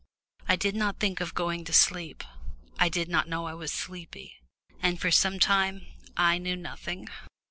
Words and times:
I 0.47 0.55
did 0.55 0.75
not 0.75 0.97
think 0.99 1.21
of 1.21 1.35
going 1.35 1.63
to 1.65 1.71
sleep. 1.73 2.23
I 2.79 2.89
did 2.89 3.07
not 3.07 3.29
know 3.29 3.45
I 3.45 3.53
was 3.53 3.71
sleepy. 3.71 4.33
And 4.81 4.99
for 4.99 5.11
some 5.11 5.37
time 5.39 5.85
I 6.17 6.39
knew 6.39 6.55
nothing. 6.55 7.07